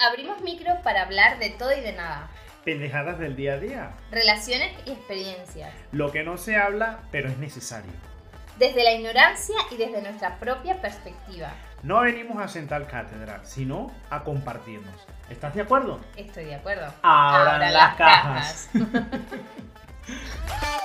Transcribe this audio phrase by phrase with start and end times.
[0.00, 2.28] Abrimos micro para hablar de todo y de nada.
[2.64, 3.90] Pendejadas del día a día.
[4.12, 5.74] Relaciones y experiencias.
[5.90, 7.90] Lo que no se habla, pero es necesario.
[8.60, 11.50] Desde la ignorancia y desde nuestra propia perspectiva.
[11.82, 14.94] No venimos a sentar cátedra, sino a compartirnos.
[15.30, 15.98] ¿Estás de acuerdo?
[16.16, 16.94] Estoy de acuerdo.
[17.02, 18.70] Abran las cajas.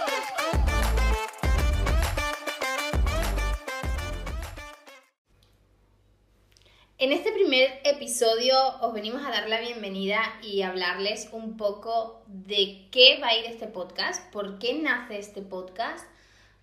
[7.54, 13.28] primer episodio os venimos a dar la bienvenida y hablarles un poco de qué va
[13.28, 16.04] a ir este podcast, por qué nace este podcast,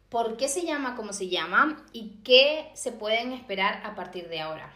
[0.08, 4.40] por qué se llama como se llama y qué se pueden esperar a partir de
[4.40, 4.72] ahora.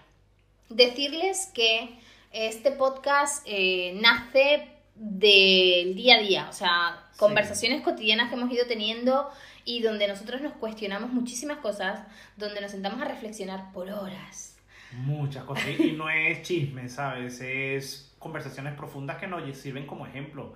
[0.69, 1.99] Decirles que
[2.31, 8.67] este podcast eh, nace del día a día, o sea, conversaciones cotidianas que hemos ido
[8.67, 9.29] teniendo
[9.65, 12.07] y donde nosotros nos cuestionamos muchísimas cosas,
[12.37, 14.55] donde nos sentamos a reflexionar por horas
[14.93, 15.69] Muchas cosas.
[15.79, 17.41] Y no es chisme, ¿sabes?
[17.41, 20.55] Es conversaciones profundas que nos sirven como ejemplo.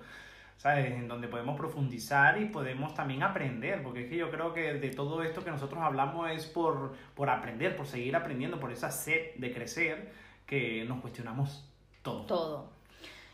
[0.57, 0.91] ¿Sabes?
[0.91, 4.89] En donde podemos profundizar y podemos también aprender, porque es que yo creo que de
[4.89, 9.35] todo esto que nosotros hablamos es por, por aprender, por seguir aprendiendo, por esa sed
[9.37, 10.11] de crecer
[10.45, 11.63] que nos cuestionamos
[12.01, 12.25] todo.
[12.25, 12.79] Todo.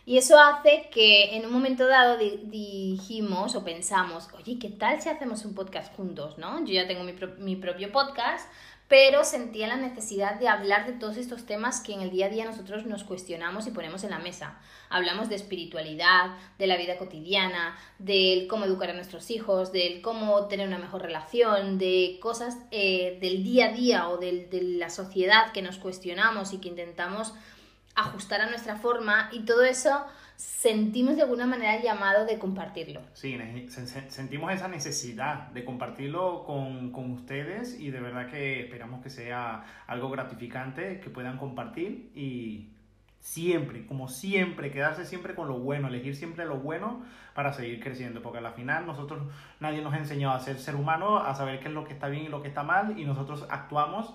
[0.07, 5.09] Y eso hace que en un momento dado dijimos o pensamos, oye, ¿qué tal si
[5.09, 6.37] hacemos un podcast juntos?
[6.37, 6.59] ¿no?
[6.63, 8.47] Yo ya tengo mi, mi propio podcast,
[8.87, 12.29] pero sentía la necesidad de hablar de todos estos temas que en el día a
[12.29, 14.59] día nosotros nos cuestionamos y ponemos en la mesa.
[14.89, 20.45] Hablamos de espiritualidad, de la vida cotidiana, del cómo educar a nuestros hijos, del cómo
[20.47, 24.47] tener una mejor relación, de cosas eh, del día a día o de
[24.77, 27.33] la sociedad que nos cuestionamos y que intentamos
[27.95, 33.01] ajustar a nuestra forma y todo eso sentimos de alguna manera el llamado de compartirlo.
[33.13, 33.37] Sí,
[34.09, 39.63] sentimos esa necesidad de compartirlo con, con, ustedes y de verdad que esperamos que sea
[39.87, 42.69] algo gratificante, que puedan compartir y
[43.19, 48.21] siempre, como siempre, quedarse siempre con lo bueno, elegir siempre lo bueno para seguir creciendo,
[48.21, 49.23] porque al final nosotros,
[49.59, 52.07] nadie nos ha enseñado a ser ser humano, a saber qué es lo que está
[52.07, 54.13] bien y lo que está mal y nosotros actuamos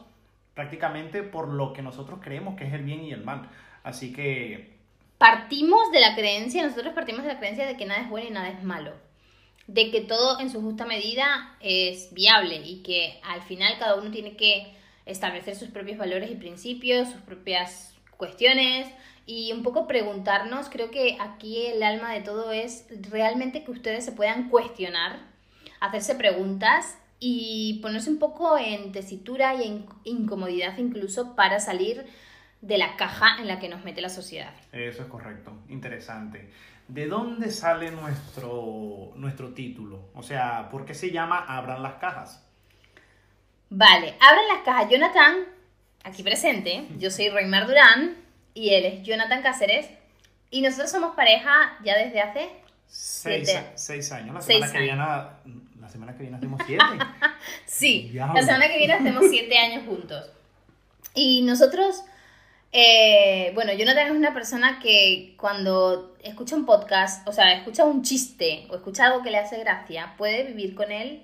[0.54, 3.48] prácticamente por lo que nosotros creemos que es el bien y el mal.
[3.82, 4.79] Así que
[5.20, 8.32] partimos de la creencia, nosotros partimos de la creencia de que nada es bueno y
[8.32, 8.94] nada es malo.
[9.66, 14.10] De que todo en su justa medida es viable y que al final cada uno
[14.10, 18.88] tiene que establecer sus propios valores y principios, sus propias cuestiones
[19.26, 24.06] y un poco preguntarnos, creo que aquí el alma de todo es realmente que ustedes
[24.06, 25.18] se puedan cuestionar,
[25.80, 32.06] hacerse preguntas y ponerse un poco en tesitura y en incomodidad incluso para salir
[32.60, 34.52] de la caja en la que nos mete la sociedad.
[34.72, 36.50] Eso es correcto, interesante.
[36.88, 40.10] ¿De dónde sale nuestro, nuestro título?
[40.14, 42.44] O sea, ¿por qué se llama Abran las cajas?
[43.70, 44.90] Vale, abran las cajas.
[44.90, 45.36] Jonathan,
[46.02, 48.16] aquí presente, yo soy Reymar Durán
[48.54, 49.88] y él es Jonathan Cáceres
[50.50, 52.50] y nosotros somos pareja ya desde hace
[52.88, 54.34] seis, años.
[54.34, 56.84] La semana, que Viene, la semana que viene hacemos siete.
[57.64, 60.30] sí, la semana que viene hacemos siete años juntos.
[61.14, 62.02] Y nosotros
[62.72, 68.02] eh, bueno, Jonathan es una persona que cuando escucha un podcast, o sea, escucha un
[68.02, 71.22] chiste o escucha algo que le hace gracia, puede vivir con él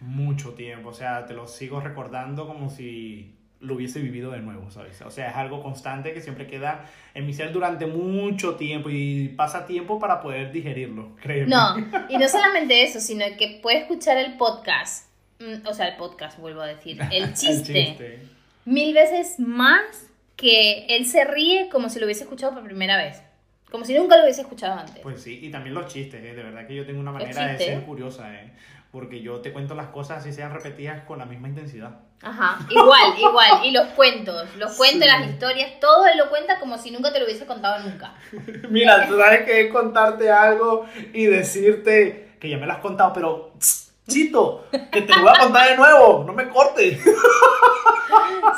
[0.00, 0.90] mucho tiempo.
[0.90, 5.00] O sea, te lo sigo recordando como si lo hubiese vivido de nuevo, ¿sabes?
[5.02, 6.84] O sea, es algo constante que siempre queda
[7.14, 11.46] en mi ser durante mucho tiempo y pasa tiempo para poder digerirlo, créeme.
[11.46, 11.76] No,
[12.10, 15.08] y no solamente eso, sino que puede escuchar el podcast,
[15.40, 18.18] mm, o sea, el podcast, vuelvo a decir, el chiste, el chiste.
[18.66, 20.10] mil veces más
[20.44, 23.22] que él se ríe como si lo hubiese escuchado por primera vez.
[23.70, 24.98] Como si nunca lo hubiese escuchado antes.
[25.02, 26.34] Pues sí, y también los chistes, ¿eh?
[26.34, 28.52] de verdad que yo tengo una manera de ser curiosa, ¿eh?
[28.92, 31.98] porque yo te cuento las cosas así sean repetidas con la misma intensidad.
[32.20, 33.64] Ajá, igual, igual.
[33.64, 37.20] Y los cuentos, los cuentos, las historias, todo él lo cuenta como si nunca te
[37.20, 38.12] lo hubiese contado nunca.
[38.68, 40.84] Mira, tú sabes que es contarte algo
[41.14, 43.54] y decirte que ya me lo has contado, pero
[44.06, 47.00] chito, que te lo voy a contar de nuevo, no me cortes.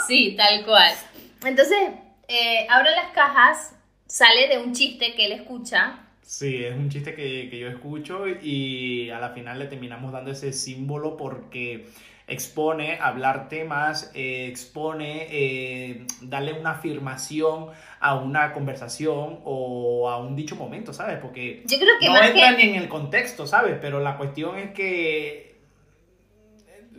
[0.07, 0.93] Sí, tal cual.
[1.47, 1.79] Entonces,
[2.29, 3.75] eh, Abro las cajas
[4.07, 6.01] sale de un chiste que él escucha.
[6.23, 10.33] Sí, es un chiste que, que yo escucho y a la final le terminamos dando
[10.33, 11.87] ese símbolo porque
[12.29, 17.69] expone hablar temas, eh, expone eh, darle una afirmación
[18.01, 21.19] a una conversación o a un dicho momento, ¿sabes?
[21.19, 23.77] Porque yo creo que no entra ni en el contexto, ¿sabes?
[23.81, 25.57] Pero la cuestión es que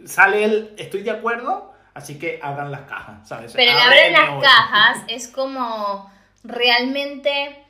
[0.06, 3.54] sale el estoy de acuerdo Así que abran las cajas, ¿sabes?
[3.54, 6.12] Pero el abren las cajas es como
[6.44, 7.64] realmente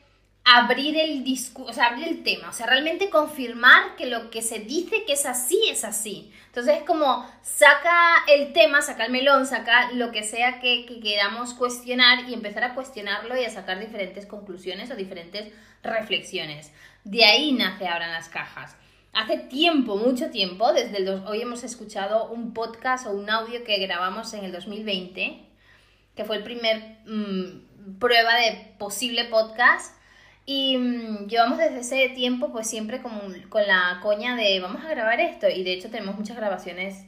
[0.43, 4.59] abrir el discurso, sea, abrir el tema, o sea, realmente confirmar que lo que se
[4.59, 6.33] dice que es así es así.
[6.47, 10.99] Entonces es como saca el tema, saca el melón, saca lo que sea que, que
[10.99, 15.53] queramos cuestionar y empezar a cuestionarlo y a sacar diferentes conclusiones o diferentes
[15.83, 16.73] reflexiones.
[17.05, 18.75] De ahí nace Abran las cajas.
[19.13, 23.63] Hace tiempo, mucho tiempo, desde el dos, hoy hemos escuchado un podcast o un audio
[23.63, 25.39] que grabamos en el 2020,
[26.15, 29.95] que fue el primer mm, prueba de posible podcast
[30.45, 34.89] y mm, llevamos desde ese tiempo pues siempre como con la coña de vamos a
[34.89, 37.05] grabar esto y de hecho tenemos muchas grabaciones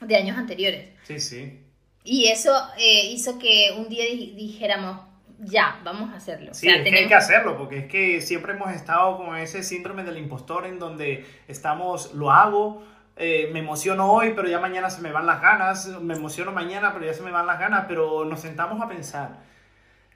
[0.00, 0.90] de años anteriores.
[1.04, 1.60] Sí, sí.
[2.04, 5.00] Y eso eh, hizo que un día dijéramos,
[5.38, 6.52] ya, vamos a hacerlo.
[6.52, 10.02] Sí, es que hay que hacerlo, porque es que siempre hemos estado con ese síndrome
[10.04, 12.82] del impostor en donde estamos, lo hago,
[13.16, 16.92] eh, me emociono hoy, pero ya mañana se me van las ganas, me emociono mañana,
[16.92, 19.38] pero ya se me van las ganas, pero nos sentamos a pensar,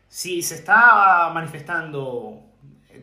[0.09, 2.43] si se está manifestando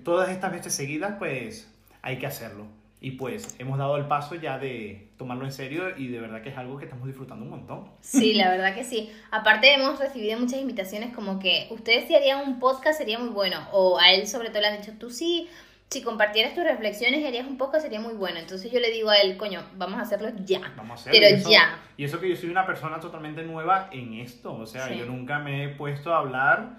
[0.04, 2.66] todas estas veces seguidas, pues hay que hacerlo.
[3.02, 6.50] Y pues hemos dado el paso ya de tomarlo en serio y de verdad que
[6.50, 7.90] es algo que estamos disfrutando un montón.
[8.02, 9.10] Sí, la verdad que sí.
[9.32, 13.58] Aparte hemos recibido muchas invitaciones como que ustedes si harían un podcast sería muy bueno.
[13.72, 15.48] O a él sobre todo le han dicho, tú sí,
[15.90, 18.38] si compartieras tus reflexiones y harías un podcast sería muy bueno.
[18.38, 20.60] Entonces yo le digo a él, coño, vamos a hacerlo ya.
[20.76, 21.20] Vamos a hacerlo.
[21.20, 21.80] Pero ya.
[21.96, 24.54] Y eso que yo soy una persona totalmente nueva en esto.
[24.54, 26.78] O sea, yo nunca me he puesto a hablar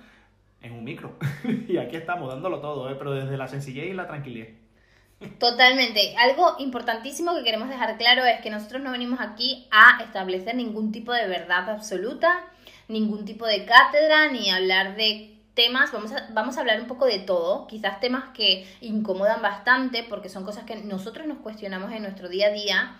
[0.60, 1.16] en un micro.
[1.68, 2.96] y aquí estamos dándolo todo, ¿eh?
[2.98, 4.48] pero desde la sencillez y la tranquilidad.
[5.38, 6.14] Totalmente.
[6.16, 10.92] Algo importantísimo que queremos dejar claro es que nosotros no venimos aquí a establecer ningún
[10.92, 12.46] tipo de verdad absoluta,
[12.88, 15.92] ningún tipo de cátedra, ni hablar de temas.
[15.92, 20.30] Vamos a, vamos a hablar un poco de todo, quizás temas que incomodan bastante porque
[20.30, 22.96] son cosas que nosotros nos cuestionamos en nuestro día a día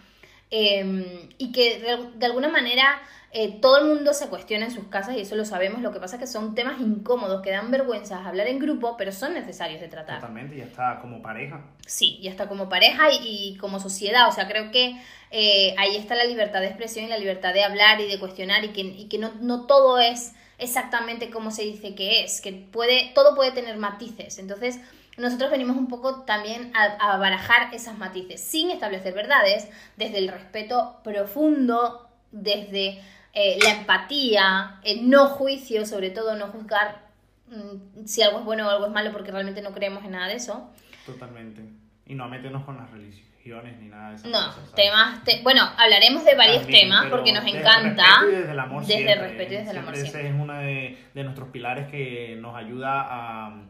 [0.50, 3.00] em, y que de alguna manera
[3.32, 5.82] eh, todo el mundo se cuestiona en sus casas y eso lo sabemos.
[5.82, 9.12] Lo que pasa es que son temas incómodos que dan vergüenza hablar en grupo, pero
[9.12, 10.16] son necesarios de tratar.
[10.16, 11.60] Totalmente, ya está como pareja.
[11.86, 14.28] Sí, ya está como pareja y, como sociedad.
[14.28, 15.00] O sea, creo que
[15.30, 18.64] eh, ahí está la libertad de expresión y la libertad de hablar y de cuestionar
[18.64, 22.52] y que, y que no, no todo es exactamente como se dice que es, que
[22.52, 24.40] puede, todo puede tener matices.
[24.40, 24.80] Entonces,
[25.16, 30.26] nosotros venimos un poco también a, a, barajar esas matices, sin establecer verdades, desde el
[30.26, 33.00] respeto profundo, desde
[33.32, 37.02] eh, la empatía, el no juicio, sobre todo no juzgar
[37.48, 40.28] mm, si algo es bueno o algo es malo porque realmente no creemos en nada
[40.28, 40.70] de eso.
[41.06, 41.62] Totalmente.
[42.06, 44.28] Y no meternos con las religiones ni nada de eso.
[44.28, 48.04] No, temas, bueno, hablaremos de varios temas porque nos encanta.
[48.26, 48.84] Desde el respeto y desde el amor.
[48.84, 49.94] Desde el respeto y desde el amor.
[49.94, 53.62] Ese es uno de, de nuestros pilares que nos ayuda a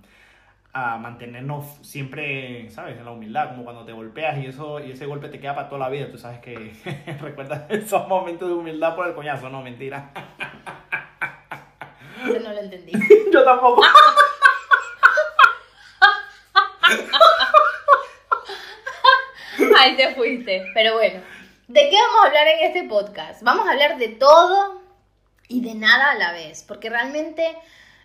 [0.73, 2.97] a mantenernos siempre, ¿sabes?
[2.97, 5.69] En la humildad, como cuando te golpeas y eso y ese golpe te queda para
[5.69, 6.11] toda la vida.
[6.11, 6.73] Tú sabes que
[7.21, 10.13] recuerdas esos momentos de humildad por el coñazo, no, mentira.
[12.23, 12.93] Eso no lo entendí.
[13.33, 13.83] Yo tampoco.
[19.79, 20.71] Ahí te fuiste.
[20.75, 21.21] Pero bueno,
[21.69, 23.43] ¿de qué vamos a hablar en este podcast?
[23.43, 24.83] Vamos a hablar de todo
[25.49, 27.57] y de nada a la vez, porque realmente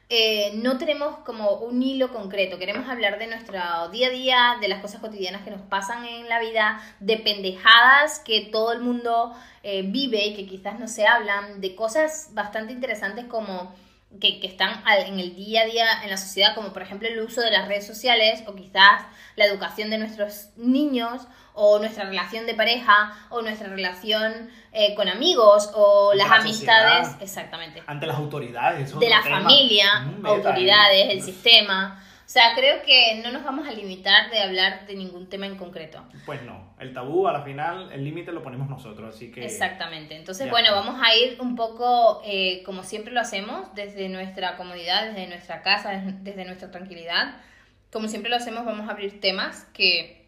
[0.10, 3.58] eh, no tenemos como un hilo concreto, queremos hablar de nuestro
[3.92, 8.20] día a día, de las cosas cotidianas que nos pasan en la vida, de pendejadas
[8.20, 12.72] que todo el mundo eh, vive y que quizás no se hablan, de cosas bastante
[12.72, 13.74] interesantes como
[14.20, 17.20] que, que, están en el día a día en la sociedad, como por ejemplo el
[17.20, 19.04] uso de las redes sociales o quizás
[19.36, 25.08] la educación de nuestros niños o nuestra relación de pareja, o nuestra relación eh, con
[25.08, 27.82] amigos, o las amistades, exactamente.
[27.88, 29.00] Ante las autoridades.
[29.00, 32.02] De la familia, autoridades, el sistema.
[32.26, 35.58] O sea, creo que no nos vamos a limitar de hablar de ningún tema en
[35.58, 36.04] concreto.
[36.26, 39.46] Pues no, el tabú a la final, el límite lo ponemos nosotros, así que...
[39.46, 44.58] Exactamente, entonces bueno, vamos a ir un poco, eh, como siempre lo hacemos, desde nuestra
[44.58, 47.38] comodidad, desde nuestra casa, desde nuestra tranquilidad.
[47.92, 50.28] Como siempre lo hacemos, vamos a abrir temas que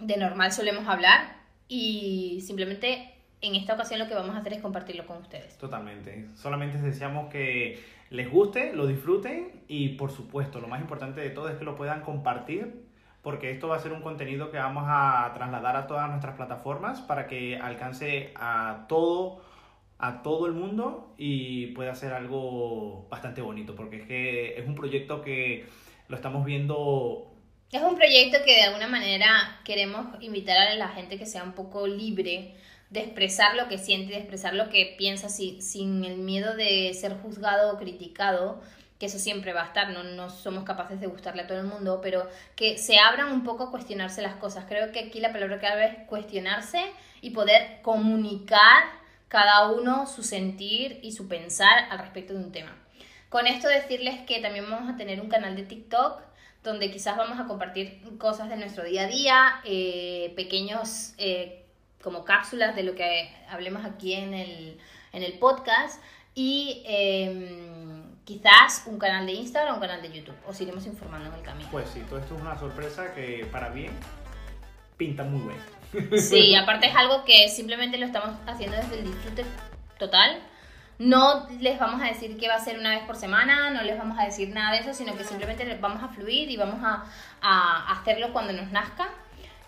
[0.00, 1.36] de normal solemos hablar
[1.68, 5.56] y simplemente en esta ocasión lo que vamos a hacer es compartirlo con ustedes.
[5.58, 6.26] Totalmente.
[6.34, 11.48] Solamente deseamos que les guste, lo disfruten y por supuesto, lo más importante de todo
[11.48, 12.86] es que lo puedan compartir
[13.22, 17.00] porque esto va a ser un contenido que vamos a trasladar a todas nuestras plataformas
[17.00, 19.42] para que alcance a todo
[19.98, 24.74] a todo el mundo y pueda ser algo bastante bonito porque es que es un
[24.74, 25.66] proyecto que
[26.08, 27.35] lo estamos viendo
[27.72, 31.52] es un proyecto que de alguna manera queremos invitar a la gente que sea un
[31.52, 32.54] poco libre
[32.90, 37.16] de expresar lo que siente, de expresar lo que piensa sin el miedo de ser
[37.20, 38.62] juzgado o criticado,
[39.00, 41.66] que eso siempre va a estar, no, no somos capaces de gustarle a todo el
[41.66, 44.64] mundo, pero que se abran un poco a cuestionarse las cosas.
[44.68, 46.80] Creo que aquí la palabra clave es cuestionarse
[47.20, 48.84] y poder comunicar
[49.28, 52.74] cada uno su sentir y su pensar al respecto de un tema.
[53.28, 56.22] Con esto decirles que también vamos a tener un canal de TikTok
[56.66, 61.64] donde quizás vamos a compartir cosas de nuestro día a día, eh, pequeños eh,
[62.02, 64.78] como cápsulas de lo que hablemos aquí en el,
[65.12, 66.02] en el podcast
[66.34, 70.36] y em, quizás un canal de Instagram o un canal de YouTube.
[70.46, 71.68] Os iremos informando en el camino.
[71.70, 73.92] Pues sí, todo esto es una sorpresa que para bien
[74.96, 76.20] pinta muy bien.
[76.20, 79.44] Sí, aparte es algo que simplemente lo estamos haciendo desde el disfrute
[79.98, 80.42] total.
[80.98, 83.98] No les vamos a decir que va a ser una vez por semana, no les
[83.98, 87.04] vamos a decir nada de eso, sino que simplemente vamos a fluir y vamos a,
[87.42, 89.08] a hacerlo cuando nos nazca.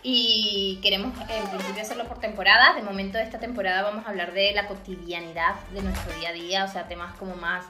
[0.01, 2.75] Y queremos en principio hacerlo por temporadas.
[2.75, 6.33] De momento de esta temporada vamos a hablar de la cotidianidad de nuestro día a
[6.33, 7.65] día, o sea, temas como más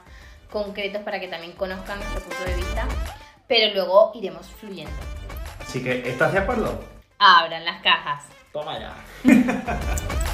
[0.50, 2.86] concretos para que también conozcan nuestro punto de vista.
[3.46, 4.92] Pero luego iremos fluyendo.
[5.60, 6.84] Así que, ¿estás de acuerdo?
[7.18, 8.24] Abran las cajas.
[8.52, 8.94] Toma ya.